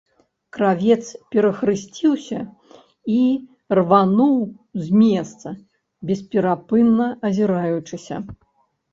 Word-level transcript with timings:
Кравец 0.55 1.03
перахрысціўся 1.33 2.37
і 3.15 3.17
рвануў 3.79 4.39
з 4.85 5.01
месца, 5.01 5.47
бесперапынна 6.11 7.07
азіраючыся. 7.31 8.17